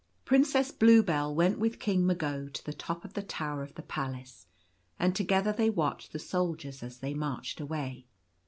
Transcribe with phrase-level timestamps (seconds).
[0.25, 4.47] Princess Bluebell went with King Mago to the top ot the tower of the palace,
[4.97, 8.07] and together they watched the soldiers as they marched away.